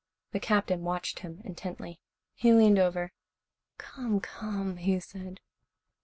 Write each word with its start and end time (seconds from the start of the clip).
The 0.31 0.39
Captain 0.39 0.81
watched 0.81 1.19
him 1.19 1.41
intently. 1.45 1.99
He 2.33 2.53
leaned 2.53 2.79
over. 2.79 3.11
"Come, 3.77 4.19
come," 4.19 4.77
he 4.77 4.99
said. 4.99 5.41